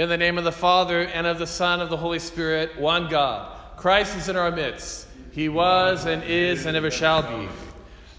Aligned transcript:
In 0.00 0.08
the 0.08 0.16
name 0.16 0.38
of 0.38 0.44
the 0.44 0.50
Father, 0.50 1.02
and 1.02 1.26
of 1.26 1.38
the 1.38 1.46
Son, 1.46 1.82
of 1.82 1.90
the 1.90 1.96
Holy 1.98 2.20
Spirit, 2.20 2.80
one 2.80 3.10
God. 3.10 3.54
Christ 3.76 4.16
is 4.16 4.30
in 4.30 4.36
our 4.36 4.50
midst. 4.50 5.06
He 5.30 5.50
was, 5.50 6.06
and 6.06 6.24
is, 6.24 6.64
and 6.64 6.74
ever 6.74 6.90
shall 6.90 7.20
be. 7.20 7.50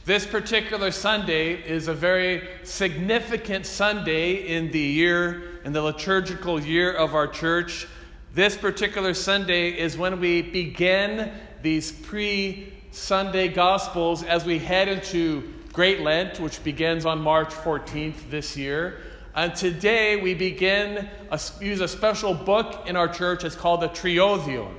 This 0.06 0.24
particular 0.28 0.92
Sunday 0.92 1.54
is 1.54 1.88
a 1.88 1.94
very 1.96 2.48
significant 2.62 3.66
Sunday 3.66 4.48
in 4.56 4.70
the 4.70 4.78
year, 4.78 5.60
in 5.66 5.74
the 5.74 5.82
liturgical 5.82 6.62
year 6.62 6.94
of 6.94 7.16
our 7.16 7.28
church. 7.28 7.88
This 8.36 8.56
particular 8.56 9.16
Sunday 9.16 9.72
is 9.72 9.98
when 9.98 10.20
we 10.20 10.44
begin 10.44 11.32
these 11.64 11.92
pre 11.92 12.74
Sunday 12.92 13.48
Gospels 13.48 14.22
as 14.22 14.46
we 14.46 14.60
head 14.60 14.88
into 14.88 15.52
Great 15.74 16.02
Lent, 16.02 16.40
which 16.40 16.64
begins 16.64 17.08
on 17.08 17.20
March 17.20 17.50
14th 17.50 18.30
this 18.30 18.56
year. 18.56 19.02
And 19.34 19.56
today 19.56 20.18
we 20.18 20.34
begin 20.34 21.10
a, 21.32 21.40
use 21.62 21.80
a 21.80 21.88
special 21.88 22.34
book 22.34 22.88
in 22.88 22.98
our 22.98 23.08
church. 23.08 23.46
It's 23.46 23.56
called 23.56 23.82
the 23.82 23.88
Triodion. 23.88 24.74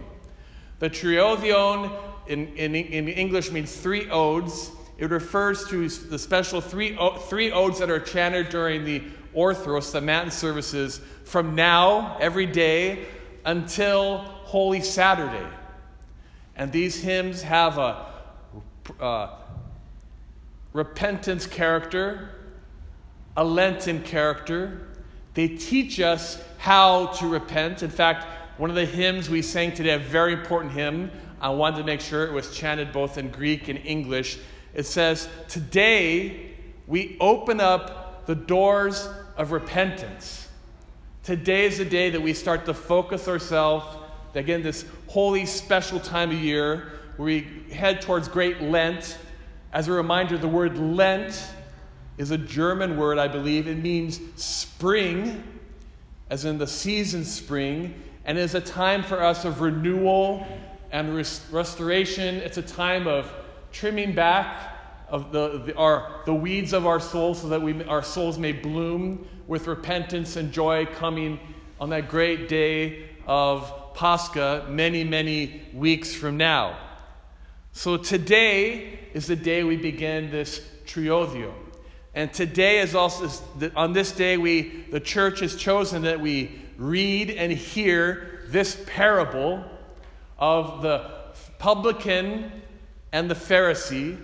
The 0.78 0.90
Triodion 0.90 1.90
in, 2.26 2.48
in, 2.56 2.74
in 2.74 3.08
English 3.08 3.50
means 3.50 3.74
three 3.74 4.10
odes. 4.10 4.70
It 4.98 5.10
refers 5.10 5.66
to 5.68 5.88
the 5.88 6.18
special 6.18 6.60
three, 6.60 6.98
three 7.28 7.50
odes 7.50 7.78
that 7.78 7.90
are 7.90 7.98
chanted 7.98 8.50
during 8.50 8.84
the 8.84 9.02
Orthros, 9.34 9.90
the 9.90 10.02
Matin 10.02 10.30
services, 10.30 11.00
from 11.24 11.54
now, 11.54 12.18
every 12.20 12.44
day, 12.44 13.06
until 13.46 14.18
Holy 14.18 14.82
Saturday. 14.82 15.46
And 16.56 16.70
these 16.70 17.00
hymns 17.00 17.40
have 17.40 17.78
a 17.78 18.06
uh, 19.00 19.30
repentance 20.74 21.46
character, 21.46 22.30
a 23.36 23.44
Lenten 23.44 24.02
character. 24.02 24.88
They 25.34 25.48
teach 25.48 26.00
us 26.00 26.42
how 26.58 27.06
to 27.06 27.26
repent. 27.26 27.82
In 27.82 27.90
fact, 27.90 28.26
one 28.58 28.70
of 28.70 28.76
the 28.76 28.84
hymns 28.84 29.30
we 29.30 29.42
sang 29.42 29.72
today, 29.72 29.94
a 29.94 29.98
very 29.98 30.32
important 30.34 30.72
hymn, 30.72 31.10
I 31.40 31.48
wanted 31.50 31.78
to 31.78 31.84
make 31.84 32.00
sure 32.00 32.24
it 32.24 32.32
was 32.32 32.54
chanted 32.54 32.92
both 32.92 33.18
in 33.18 33.30
Greek 33.30 33.68
and 33.68 33.78
English. 33.84 34.38
It 34.74 34.84
says, 34.84 35.28
Today 35.48 36.52
we 36.86 37.16
open 37.20 37.60
up 37.60 38.26
the 38.26 38.34
doors 38.34 39.08
of 39.36 39.50
repentance. 39.50 40.48
Today 41.24 41.66
is 41.66 41.78
the 41.78 41.84
day 41.84 42.10
that 42.10 42.20
we 42.20 42.34
start 42.34 42.66
to 42.66 42.74
focus 42.74 43.28
ourselves, 43.28 43.86
again, 44.34 44.62
this 44.62 44.84
holy, 45.08 45.46
special 45.46 45.98
time 45.98 46.30
of 46.30 46.42
year 46.42 46.92
where 47.16 47.26
we 47.26 47.72
head 47.72 48.02
towards 48.02 48.28
Great 48.28 48.60
Lent. 48.60 49.18
As 49.72 49.88
a 49.88 49.92
reminder, 49.92 50.36
the 50.38 50.48
word 50.48 50.78
Lent 50.78 51.50
is 52.22 52.30
a 52.30 52.38
German 52.38 52.96
word, 52.96 53.18
I 53.18 53.26
believe. 53.26 53.66
It 53.66 53.78
means 53.78 54.20
spring, 54.36 55.42
as 56.30 56.44
in 56.44 56.56
the 56.56 56.68
season 56.68 57.24
spring, 57.24 58.00
and 58.24 58.38
is 58.38 58.54
a 58.54 58.60
time 58.60 59.02
for 59.02 59.20
us 59.20 59.44
of 59.44 59.60
renewal 59.60 60.46
and 60.92 61.16
res- 61.16 61.44
restoration. 61.50 62.36
It's 62.36 62.58
a 62.58 62.62
time 62.62 63.08
of 63.08 63.28
trimming 63.72 64.14
back 64.14 64.78
of 65.08 65.32
the, 65.32 65.64
the, 65.66 65.74
our, 65.74 66.22
the 66.24 66.32
weeds 66.32 66.72
of 66.72 66.86
our 66.86 67.00
souls 67.00 67.42
so 67.42 67.48
that 67.48 67.60
we, 67.60 67.82
our 67.86 68.04
souls 68.04 68.38
may 68.38 68.52
bloom 68.52 69.26
with 69.48 69.66
repentance 69.66 70.36
and 70.36 70.52
joy 70.52 70.86
coming 70.86 71.40
on 71.80 71.90
that 71.90 72.08
great 72.08 72.48
day 72.48 73.08
of 73.26 73.94
Pascha 73.94 74.64
many, 74.68 75.02
many 75.02 75.62
weeks 75.74 76.14
from 76.14 76.36
now. 76.36 76.78
So 77.72 77.96
today 77.96 79.00
is 79.12 79.26
the 79.26 79.34
day 79.34 79.64
we 79.64 79.76
begin 79.76 80.30
this 80.30 80.60
Triodion. 80.86 81.61
And 82.14 82.32
today 82.32 82.80
is 82.80 82.94
also, 82.94 83.30
on 83.74 83.92
this 83.92 84.12
day, 84.12 84.36
we, 84.36 84.84
the 84.90 85.00
church 85.00 85.40
has 85.40 85.56
chosen 85.56 86.02
that 86.02 86.20
we 86.20 86.60
read 86.76 87.30
and 87.30 87.50
hear 87.52 88.44
this 88.48 88.82
parable 88.86 89.64
of 90.38 90.82
the 90.82 91.10
publican 91.58 92.52
and 93.12 93.30
the 93.30 93.34
Pharisee. 93.34 94.20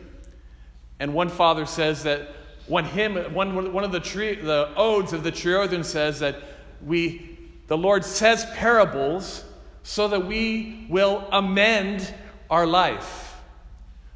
And 1.00 1.14
one 1.14 1.28
father 1.28 1.64
says 1.64 2.02
that 2.02 2.28
one 2.66 2.84
hymn, 2.84 3.16
one, 3.32 3.72
one 3.72 3.84
of 3.84 3.92
the, 3.92 4.00
the 4.00 4.70
odes 4.76 5.14
of 5.14 5.22
the 5.22 5.32
Triodion 5.32 5.84
says 5.84 6.20
that 6.20 6.36
we, 6.84 7.38
the 7.68 7.78
Lord 7.78 8.04
says 8.04 8.44
parables 8.54 9.44
so 9.82 10.08
that 10.08 10.26
we 10.26 10.86
will 10.90 11.26
amend 11.32 12.12
our 12.50 12.66
life, 12.66 13.40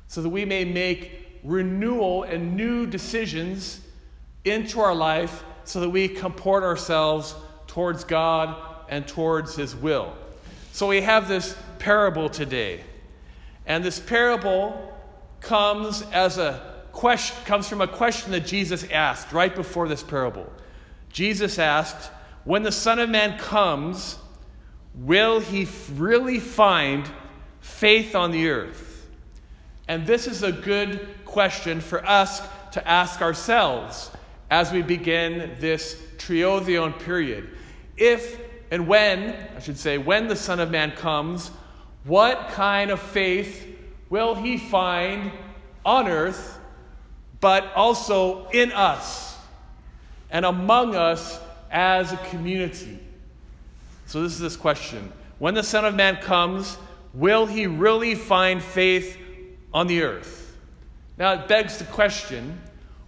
so 0.08 0.20
that 0.20 0.28
we 0.28 0.44
may 0.44 0.66
make 0.66 1.21
renewal 1.42 2.22
and 2.22 2.56
new 2.56 2.86
decisions 2.86 3.80
into 4.44 4.80
our 4.80 4.94
life 4.94 5.44
so 5.64 5.80
that 5.80 5.90
we 5.90 6.08
comport 6.08 6.62
ourselves 6.62 7.34
towards 7.66 8.04
God 8.04 8.56
and 8.88 9.06
towards 9.06 9.56
His 9.56 9.74
will. 9.74 10.12
So 10.72 10.88
we 10.88 11.00
have 11.02 11.28
this 11.28 11.56
parable 11.78 12.28
today. 12.28 12.80
And 13.66 13.84
this 13.84 14.00
parable 14.00 14.92
comes 15.40 16.02
as 16.12 16.38
a 16.38 16.72
question 16.92 17.36
comes 17.44 17.68
from 17.68 17.80
a 17.80 17.86
question 17.86 18.32
that 18.32 18.46
Jesus 18.46 18.84
asked 18.90 19.32
right 19.32 19.54
before 19.54 19.88
this 19.88 20.02
parable. 20.02 20.50
Jesus 21.10 21.58
asked, 21.58 22.10
"When 22.44 22.62
the 22.62 22.72
Son 22.72 22.98
of 22.98 23.08
Man 23.08 23.38
comes, 23.38 24.18
will 24.94 25.40
he 25.40 25.66
really 25.94 26.38
find 26.38 27.08
faith 27.60 28.14
on 28.14 28.30
the 28.30 28.50
earth?" 28.50 29.06
And 29.88 30.06
this 30.06 30.26
is 30.26 30.42
a 30.42 30.52
good 30.52 31.21
question 31.32 31.80
for 31.80 32.06
us 32.06 32.42
to 32.72 32.86
ask 32.86 33.22
ourselves 33.22 34.10
as 34.50 34.70
we 34.70 34.82
begin 34.82 35.56
this 35.60 36.00
triodion 36.18 36.98
period. 37.00 37.48
If 37.96 38.38
and 38.70 38.86
when, 38.86 39.34
I 39.56 39.60
should 39.60 39.78
say, 39.78 39.98
when 39.98 40.28
the 40.28 40.36
Son 40.36 40.60
of 40.60 40.70
Man 40.70 40.92
comes, 40.92 41.50
what 42.04 42.50
kind 42.50 42.90
of 42.90 43.00
faith 43.00 43.66
will 44.08 44.34
he 44.34 44.56
find 44.56 45.30
on 45.84 46.08
earth, 46.08 46.58
but 47.40 47.72
also 47.74 48.48
in 48.48 48.72
us 48.72 49.36
and 50.30 50.44
among 50.44 50.94
us 50.94 51.40
as 51.70 52.12
a 52.12 52.16
community? 52.16 52.98
So, 54.06 54.22
this 54.22 54.32
is 54.32 54.40
this 54.40 54.56
question. 54.56 55.12
When 55.38 55.54
the 55.54 55.62
Son 55.62 55.84
of 55.84 55.94
Man 55.94 56.16
comes, 56.16 56.76
will 57.14 57.46
he 57.46 57.66
really 57.66 58.14
find 58.14 58.62
faith 58.62 59.18
on 59.72 59.86
the 59.86 60.02
earth? 60.02 60.41
Now 61.18 61.32
it 61.34 61.48
begs 61.48 61.78
the 61.78 61.84
question 61.84 62.60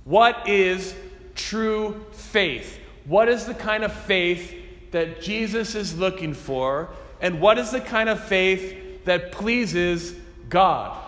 what 0.05 0.49
is 0.49 0.95
true 1.35 2.05
faith? 2.13 2.79
What 3.07 3.29
is 3.29 3.47
the 3.47 3.55
kind 3.55 3.85
of 3.85 3.93
faith 3.93 4.55
that 4.91 5.23
Jesus 5.23 5.75
is 5.75 5.99
looking 5.99 6.35
for? 6.35 6.91
And 7.21 7.41
what 7.41 7.59
is 7.59 7.71
the 7.71 7.81
kind 7.81 8.09
of 8.09 8.23
faith 8.23 9.05
that 9.05 9.33
pleases 9.33 10.15
God? 10.49 11.03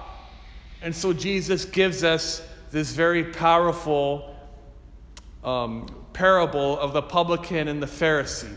And 0.82 0.94
so 0.94 1.12
Jesus 1.12 1.64
gives 1.64 2.04
us 2.04 2.46
this 2.70 2.92
very 2.92 3.24
powerful 3.24 4.34
um, 5.44 5.86
parable 6.12 6.78
of 6.78 6.92
the 6.92 7.02
publican 7.02 7.68
and 7.68 7.82
the 7.82 7.86
Pharisee. 7.86 8.56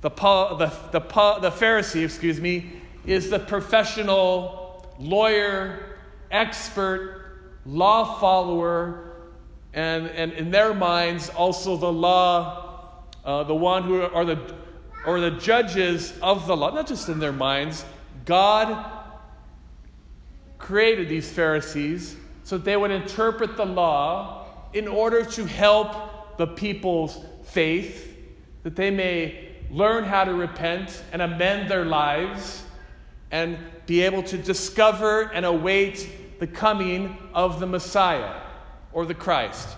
The, 0.00 0.10
the, 0.10 0.72
the, 0.92 1.00
the 1.00 1.50
Pharisee, 1.50 2.04
excuse 2.04 2.40
me, 2.40 2.72
is 3.04 3.30
the 3.30 3.38
professional 3.38 4.94
lawyer, 4.98 5.98
expert, 6.30 7.21
law 7.64 8.18
follower, 8.18 9.12
and, 9.72 10.06
and 10.08 10.32
in 10.32 10.50
their 10.50 10.74
minds, 10.74 11.28
also 11.30 11.76
the 11.76 11.92
law, 11.92 13.04
uh, 13.24 13.44
the 13.44 13.54
one 13.54 13.84
who 13.84 14.02
are 14.02 14.24
the, 14.24 14.54
or 15.06 15.20
the 15.20 15.30
judges 15.32 16.12
of 16.20 16.46
the 16.46 16.56
law, 16.56 16.74
not 16.74 16.86
just 16.86 17.08
in 17.08 17.18
their 17.18 17.32
minds. 17.32 17.84
God 18.24 18.90
created 20.58 21.08
these 21.08 21.30
Pharisees 21.30 22.16
so 22.44 22.56
that 22.56 22.64
they 22.64 22.76
would 22.76 22.90
interpret 22.90 23.56
the 23.56 23.64
law 23.64 24.46
in 24.72 24.88
order 24.88 25.24
to 25.24 25.44
help 25.44 26.36
the 26.38 26.46
people's 26.46 27.18
faith, 27.44 28.16
that 28.62 28.76
they 28.76 28.90
may 28.90 29.48
learn 29.70 30.04
how 30.04 30.24
to 30.24 30.34
repent 30.34 31.02
and 31.12 31.22
amend 31.22 31.70
their 31.70 31.84
lives 31.84 32.62
and 33.30 33.58
be 33.86 34.02
able 34.02 34.22
to 34.22 34.38
discover 34.38 35.22
and 35.32 35.44
await 35.44 36.08
the 36.42 36.46
coming 36.48 37.16
of 37.34 37.60
the 37.60 37.66
Messiah 37.68 38.34
or 38.92 39.06
the 39.06 39.14
Christ. 39.14 39.76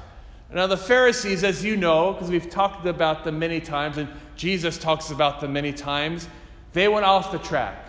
Now, 0.51 0.67
the 0.67 0.79
Pharisees, 0.79 1.45
as 1.45 1.63
you 1.63 1.77
know, 1.77 2.15
because 2.15 2.31
we've 2.31 2.49
talked 2.49 2.87
about 2.87 3.23
them 3.23 3.39
many 3.39 3.61
times, 3.61 3.99
and 3.99 4.09
Jesus 4.35 4.79
talks 4.79 5.11
about 5.11 5.43
them 5.43 5.53
many 5.53 5.75
times, 5.75 6.27
they 6.73 6.89
went 6.89 7.05
off 7.05 7.31
the 7.33 7.39
track. 7.39 7.87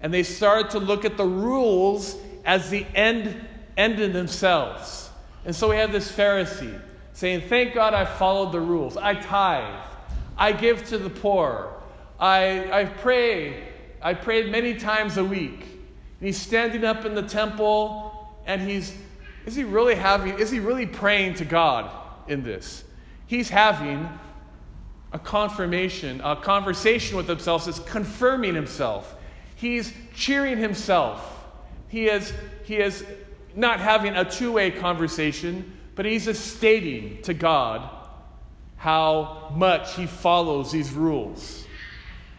And 0.00 0.12
they 0.12 0.24
started 0.24 0.70
to 0.70 0.80
look 0.80 1.04
at 1.04 1.16
the 1.16 1.24
rules 1.24 2.16
as 2.44 2.68
the 2.68 2.84
end, 2.96 3.46
end 3.76 4.00
in 4.00 4.12
themselves. 4.12 5.08
And 5.44 5.54
so 5.54 5.70
we 5.70 5.76
have 5.76 5.92
this 5.92 6.10
Pharisee 6.10 6.82
saying, 7.12 7.42
Thank 7.42 7.74
God 7.74 7.94
I 7.94 8.06
followed 8.06 8.50
the 8.50 8.60
rules. 8.60 8.96
I 8.96 9.14
tithe. 9.14 9.84
I 10.36 10.50
give 10.50 10.84
to 10.88 10.98
the 10.98 11.10
poor. 11.10 11.72
I, 12.18 12.72
I 12.72 12.84
pray. 12.86 13.68
I 14.02 14.14
prayed 14.14 14.50
many 14.50 14.74
times 14.74 15.16
a 15.16 15.24
week. 15.24 15.79
And 16.20 16.26
he's 16.26 16.40
standing 16.40 16.84
up 16.84 17.04
in 17.04 17.14
the 17.14 17.22
temple 17.22 18.30
and 18.46 18.60
he's, 18.60 18.94
is 19.46 19.56
he 19.56 19.64
really 19.64 19.94
having, 19.94 20.38
is 20.38 20.50
he 20.50 20.60
really 20.60 20.86
praying 20.86 21.34
to 21.34 21.44
God 21.44 21.90
in 22.28 22.42
this? 22.42 22.84
He's 23.26 23.48
having 23.48 24.08
a 25.12 25.18
confirmation, 25.18 26.20
a 26.22 26.36
conversation 26.36 27.16
with 27.16 27.26
himself 27.26 27.66
is 27.66 27.80
confirming 27.80 28.54
himself. 28.54 29.16
He's 29.56 29.92
cheering 30.14 30.58
himself. 30.58 31.46
He 31.88 32.06
is, 32.08 32.32
he 32.64 32.76
is 32.76 33.04
not 33.54 33.80
having 33.80 34.14
a 34.14 34.24
two 34.24 34.52
way 34.52 34.70
conversation, 34.70 35.76
but 35.96 36.04
he's 36.04 36.26
just 36.26 36.56
stating 36.56 37.22
to 37.22 37.34
God 37.34 37.88
how 38.76 39.52
much 39.54 39.94
he 39.96 40.06
follows 40.06 40.70
these 40.72 40.92
rules. 40.92 41.64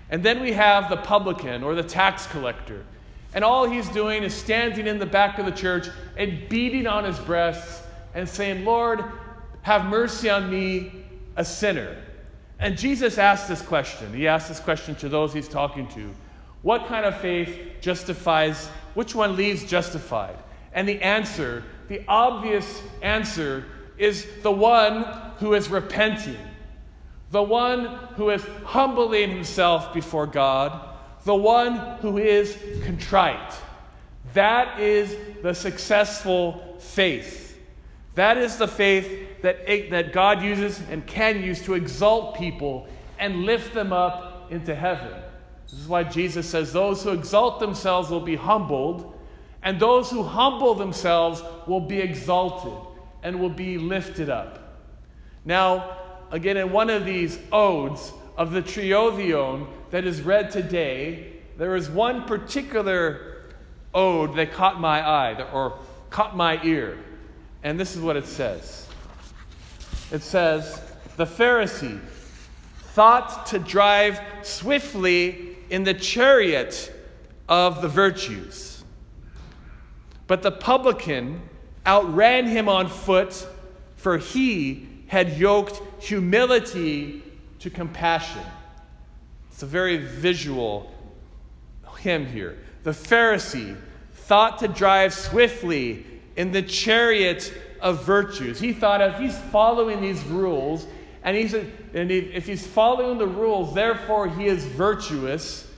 And 0.10 0.24
then 0.24 0.42
we 0.42 0.54
have 0.54 0.89
the 0.89 0.98
publican 0.98 1.63
or 1.63 1.75
the 1.75 1.84
tax 1.84 2.27
collector. 2.27 2.86
And 3.33 3.44
all 3.44 3.69
he's 3.69 3.88
doing 3.89 4.24
is 4.24 4.33
standing 4.33 4.88
in 4.88 5.00
the 5.00 5.06
back 5.06 5.39
of 5.39 5.45
the 5.45 5.51
church 5.51 5.88
and 6.18 6.48
beating 6.50 6.86
on 6.88 7.06
his 7.06 7.18
breast 7.19 7.83
and 8.13 8.28
saying, 8.28 8.66
Lord, 8.66 9.04
have 9.62 9.86
mercy 9.86 10.30
on 10.30 10.50
me, 10.50 10.92
a 11.36 11.45
sinner. 11.45 11.95
And 12.60 12.78
Jesus 12.78 13.18
asked 13.18 13.48
this 13.48 13.62
question. 13.62 14.13
He 14.13 14.28
asked 14.28 14.50
this 14.50 14.60
question 14.60 14.95
to 14.95 15.10
those 15.10 15.33
he's 15.33 15.48
talking 15.48 15.88
to 15.89 16.13
What 16.62 16.88
kind 16.88 17.06
of 17.06 17.19
faith 17.22 17.57
justifies, 17.81 18.68
which 18.94 19.16
one 19.16 19.36
leaves 19.36 19.63
justified? 19.63 20.38
And 20.74 20.88
the 20.88 21.01
answer, 21.01 21.63
the 21.88 22.04
obvious 22.07 22.81
answer, 23.01 23.66
is 23.98 24.27
the 24.42 24.51
one 24.51 25.04
who 25.38 25.54
is 25.54 25.69
repenting, 25.69 26.38
the 27.31 27.44
one 27.44 27.86
who 28.16 28.30
is 28.30 28.44
humbling 28.66 29.30
himself 29.31 29.94
before 29.94 30.27
God, 30.27 30.90
the 31.23 31.35
one 31.35 31.75
who 32.00 32.18
is 32.18 32.57
contrite. 32.83 33.53
That 34.33 34.79
is 34.79 35.15
the 35.41 35.53
successful 35.53 36.77
faith. 36.79 37.59
That 38.15 38.38
is 38.38 38.57
the 38.57 38.68
faith 38.68 39.41
that, 39.41 39.65
that 39.89 40.13
God 40.13 40.41
uses 40.41 40.81
and 40.89 41.06
can 41.06 41.41
use 41.41 41.62
to 41.63 41.73
exalt 41.73 42.38
people 42.38 42.88
and 43.19 43.44
lift 43.44 43.73
them 43.73 43.94
up 43.94 44.51
into 44.51 44.75
heaven. 44.75 45.13
This 45.69 45.79
is 45.79 45.88
why 45.88 46.03
Jesus 46.03 46.50
says, 46.50 46.73
Those 46.73 47.03
who 47.03 47.12
exalt 47.12 47.59
themselves 47.59 48.09
will 48.09 48.19
be 48.19 48.35
humbled, 48.35 49.17
and 49.63 49.79
those 49.79 50.09
who 50.09 50.24
humble 50.24 50.74
themselves 50.75 51.41
will 51.67 51.79
be 51.79 52.00
exalted 52.00 52.74
and 53.24 53.39
will 53.39 53.50
be 53.50 53.77
lifted 53.77 54.29
up. 54.29 54.79
Now, 55.45 55.97
again, 56.31 56.57
in 56.57 56.71
one 56.71 56.89
of 56.89 57.06
these 57.06 57.39
odes 57.51 58.12
of 58.38 58.51
the 58.51 58.62
Triodion 58.62 59.67
that 59.91 60.05
is 60.05 60.21
read 60.21 60.51
today, 60.51 61.33
there 61.57 61.75
is 61.75 61.89
one 61.89 62.23
particular 62.23 63.43
ode 63.93 64.35
that 64.35 64.53
caught 64.53 64.79
my 64.79 65.07
eye 65.07 65.51
or 65.51 65.77
caught 66.09 66.35
my 66.35 66.61
ear. 66.63 66.97
And 67.63 67.79
this 67.79 67.95
is 67.95 68.01
what 68.01 68.15
it 68.15 68.25
says 68.25 68.88
it 70.11 70.21
says, 70.21 70.81
The 71.17 71.25
Pharisee 71.25 71.99
thought 72.93 73.45
to 73.47 73.59
drive 73.59 74.19
swiftly 74.41 75.57
in 75.69 75.83
the 75.83 75.93
chariot 75.93 76.93
of 77.47 77.81
the 77.81 77.88
virtues. 77.88 78.83
But 80.27 80.41
the 80.41 80.51
publican 80.51 81.41
outran 81.85 82.47
him 82.47 82.67
on 82.67 82.88
foot, 82.88 83.47
for 83.95 84.17
he 84.17 84.88
had 85.07 85.38
yoked 85.38 85.81
humility 86.01 87.23
to 87.59 87.69
compassion. 87.69 88.43
It's 89.62 89.68
a 89.68 89.69
very 89.69 89.98
visual 89.98 90.92
hymn 92.00 92.25
here. 92.25 92.58
The 92.81 92.94
Pharisee 92.94 93.78
thought 94.12 94.58
to 94.58 94.68
drive 94.68 95.13
swiftly 95.13 96.04
in 96.36 96.52
the 96.52 96.63
chariot 96.63 97.54
of 97.80 98.04
virtues. 98.04 98.60
He 98.60 98.74
thought 98.74 99.02
if 99.02 99.19
he's 99.19 99.38
following 99.38 100.02
these 100.02 100.24
rules, 100.24 100.88
and, 101.22 101.38
he's, 101.38 101.54
and 101.54 102.10
if 102.10 102.48
he's 102.48 102.66
following 102.66 103.19
the 103.19 103.28
rules, 103.28 103.75
therefore 103.75 104.28
he 104.28 104.48
is 104.48 104.66
virtuous, 104.66 105.72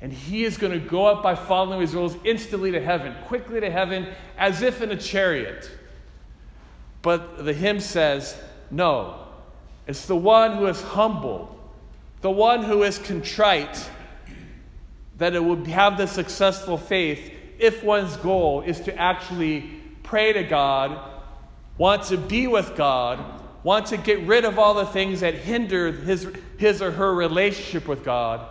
and 0.00 0.10
he 0.10 0.44
is 0.44 0.56
going 0.56 0.72
to 0.72 0.88
go 0.88 1.04
up 1.04 1.22
by 1.22 1.34
following 1.34 1.82
his 1.82 1.92
rules 1.92 2.16
instantly 2.24 2.70
to 2.72 2.80
heaven, 2.80 3.14
quickly 3.26 3.60
to 3.60 3.70
heaven, 3.70 4.06
as 4.38 4.62
if 4.62 4.80
in 4.80 4.92
a 4.92 4.96
chariot. 4.96 5.70
But 7.02 7.44
the 7.44 7.52
hymn 7.52 7.80
says, 7.80 8.34
no, 8.70 9.26
it's 9.86 10.06
the 10.06 10.16
one 10.16 10.56
who 10.56 10.68
is 10.68 10.80
humble, 10.80 11.52
the 12.26 12.30
one 12.32 12.64
who 12.64 12.82
is 12.82 12.98
contrite, 12.98 13.88
that 15.18 15.36
it 15.36 15.38
will 15.38 15.64
have 15.66 15.96
the 15.96 16.08
successful 16.08 16.76
faith 16.76 17.32
if 17.60 17.84
one's 17.84 18.16
goal 18.16 18.62
is 18.62 18.80
to 18.80 18.98
actually 18.98 19.70
pray 20.02 20.32
to 20.32 20.42
God, 20.42 21.08
want 21.78 22.02
to 22.06 22.16
be 22.16 22.48
with 22.48 22.74
God, 22.74 23.20
want 23.62 23.86
to 23.86 23.96
get 23.96 24.26
rid 24.26 24.44
of 24.44 24.58
all 24.58 24.74
the 24.74 24.86
things 24.86 25.20
that 25.20 25.34
hinder 25.34 25.92
his, 25.92 26.26
his 26.58 26.82
or 26.82 26.90
her 26.90 27.14
relationship 27.14 27.86
with 27.86 28.04
God, 28.04 28.44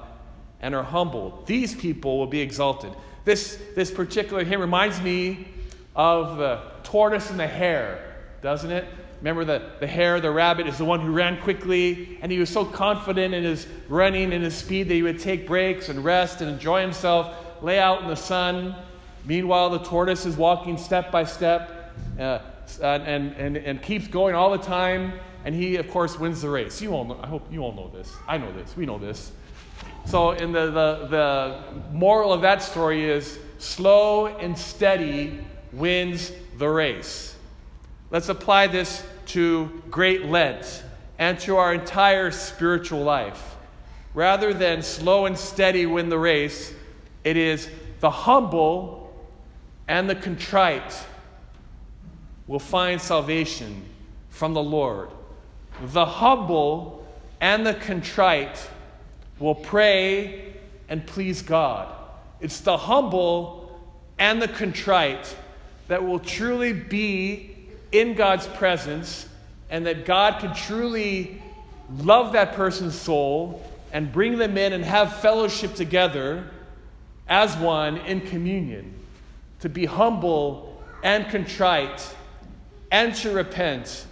and 0.61 0.73
are 0.73 0.81
humbled. 0.81 1.45
These 1.45 1.75
people 1.75 2.17
will 2.17 2.27
be 2.27 2.39
exalted. 2.39 2.93
This, 3.25 3.61
this 3.75 3.91
particular 3.91 4.45
hymn 4.45 4.61
reminds 4.61 5.01
me 5.01 5.49
of 5.97 6.37
the 6.37 6.61
tortoise 6.83 7.29
and 7.29 7.37
the 7.37 7.45
hare, 7.45 8.15
doesn't 8.41 8.71
it? 8.71 8.85
Remember 9.19 9.45
the, 9.45 9.71
the 9.79 9.87
hare, 9.87 10.19
the 10.19 10.31
rabbit, 10.31 10.67
is 10.67 10.77
the 10.77 10.85
one 10.85 10.99
who 10.99 11.11
ran 11.11 11.41
quickly, 11.41 12.19
and 12.21 12.31
he 12.31 12.37
was 12.37 12.49
so 12.49 12.65
confident 12.65 13.33
in 13.33 13.43
his 13.43 13.67
running 13.89 14.33
and 14.33 14.43
his 14.43 14.55
speed 14.55 14.87
that 14.89 14.93
he 14.93 15.03
would 15.03 15.19
take 15.19 15.47
breaks 15.47 15.89
and 15.89 16.03
rest 16.03 16.41
and 16.41 16.49
enjoy 16.49 16.81
himself, 16.81 17.33
lay 17.61 17.79
out 17.79 18.01
in 18.01 18.07
the 18.07 18.15
sun. 18.15 18.75
Meanwhile, 19.25 19.71
the 19.71 19.79
tortoise 19.79 20.25
is 20.25 20.37
walking 20.37 20.77
step 20.77 21.11
by 21.11 21.23
step 21.23 21.95
uh, 22.19 22.39
and, 22.81 23.33
and, 23.33 23.57
and 23.57 23.81
keeps 23.81 24.07
going 24.07 24.35
all 24.35 24.51
the 24.51 24.63
time, 24.63 25.13
and 25.45 25.55
he, 25.55 25.77
of 25.77 25.89
course, 25.89 26.19
wins 26.19 26.41
the 26.41 26.49
race. 26.49 26.81
You 26.81 26.91
all 26.91 27.05
know, 27.05 27.19
I 27.21 27.27
hope 27.27 27.51
you 27.51 27.61
all 27.61 27.73
know 27.73 27.89
this. 27.89 28.13
I 28.27 28.37
know 28.37 28.51
this. 28.51 28.75
We 28.77 28.85
know 28.85 28.99
this. 28.99 29.31
So, 30.05 30.31
in 30.31 30.51
the, 30.51 30.67
the, 30.67 31.07
the 31.09 31.61
moral 31.91 32.31
of 32.31 32.41
that 32.41 32.61
story 32.61 33.05
is 33.05 33.39
slow 33.57 34.27
and 34.27 34.57
steady 34.57 35.39
wins 35.73 36.31
the 36.57 36.69
race. 36.69 37.34
Let's 38.15 38.29
apply 38.29 38.67
this 38.67 39.03
to 39.25 39.83
Great 39.91 40.23
Lent 40.23 40.85
and 41.19 41.37
to 41.41 41.57
our 41.57 41.73
entire 41.73 42.31
spiritual 42.31 43.01
life. 43.01 43.57
Rather 44.13 44.53
than 44.53 44.83
slow 44.83 45.25
and 45.25 45.37
steady 45.37 45.85
win 45.85 46.07
the 46.07 46.17
race, 46.17 46.73
it 47.25 47.35
is 47.35 47.69
the 47.99 48.09
humble 48.09 49.13
and 49.89 50.09
the 50.09 50.15
contrite 50.15 50.97
will 52.47 52.57
find 52.57 53.01
salvation 53.01 53.83
from 54.29 54.53
the 54.53 54.63
Lord. 54.63 55.09
The 55.81 56.05
humble 56.05 57.05
and 57.41 57.67
the 57.67 57.73
contrite 57.73 58.65
will 59.39 59.55
pray 59.55 60.53
and 60.87 61.05
please 61.05 61.41
God. 61.41 61.93
It's 62.39 62.61
the 62.61 62.77
humble 62.77 63.77
and 64.17 64.41
the 64.41 64.47
contrite 64.47 65.35
that 65.89 66.01
will 66.01 66.19
truly 66.19 66.71
be 66.71 67.54
in 67.99 68.13
God's 68.13 68.47
presence 68.47 69.27
and 69.69 69.85
that 69.85 70.05
God 70.05 70.39
can 70.39 70.53
truly 70.53 71.41
love 71.99 72.33
that 72.33 72.53
person's 72.53 72.95
soul 72.95 73.63
and 73.91 74.11
bring 74.11 74.37
them 74.37 74.57
in 74.57 74.73
and 74.73 74.83
have 74.83 75.17
fellowship 75.17 75.75
together 75.75 76.49
as 77.27 77.55
one 77.57 77.97
in 77.97 78.21
communion. 78.21 78.93
To 79.61 79.69
be 79.69 79.85
humble 79.85 80.83
and 81.03 81.27
contrite 81.29 82.07
and 82.91 83.15
to 83.15 83.31
repent 83.31 84.05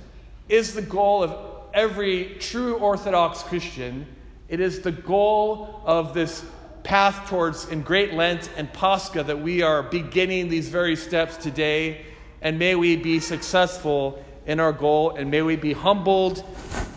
is 0.49 0.73
the 0.73 0.81
goal 0.81 1.23
of 1.23 1.35
every 1.73 2.35
true 2.39 2.75
Orthodox 2.75 3.43
Christian. 3.43 4.05
It 4.47 4.59
is 4.59 4.81
the 4.81 4.91
goal 4.91 5.81
of 5.85 6.13
this 6.13 6.45
path 6.83 7.29
towards 7.29 7.67
in 7.69 7.81
Great 7.81 8.13
Lent 8.13 8.49
and 8.57 8.71
Pascha 8.71 9.23
that 9.23 9.41
we 9.41 9.61
are 9.61 9.83
beginning 9.83 10.49
these 10.49 10.69
very 10.69 10.95
steps 10.95 11.37
today 11.37 12.05
and 12.43 12.59
may 12.59 12.75
we 12.75 12.97
be 12.97 13.19
successful 13.19 14.23
in 14.45 14.59
our 14.59 14.73
goal, 14.73 15.11
and 15.11 15.31
may 15.31 15.41
we 15.41 15.55
be 15.55 15.71
humbled, 15.71 16.43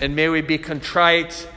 and 0.01 0.15
may 0.15 0.29
we 0.29 0.43
be 0.43 0.59
contrite, 0.59 1.49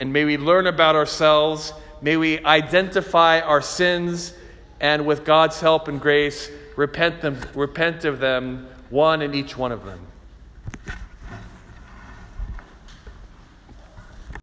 and 0.00 0.12
may 0.12 0.24
we 0.24 0.36
learn 0.36 0.66
about 0.66 0.96
ourselves. 0.96 1.72
May 2.02 2.16
we 2.16 2.44
identify 2.44 3.40
our 3.40 3.62
sins, 3.62 4.34
and 4.80 5.06
with 5.06 5.24
God's 5.24 5.60
help 5.60 5.86
and 5.86 6.00
grace, 6.00 6.50
repent, 6.74 7.22
them, 7.22 7.40
repent 7.54 8.04
of 8.04 8.18
them, 8.18 8.68
one 8.90 9.22
and 9.22 9.34
each 9.34 9.56
one 9.56 9.72
of 9.72 9.84
them. 9.84 10.00